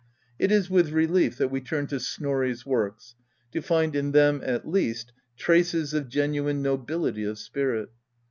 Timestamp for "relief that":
0.89-1.49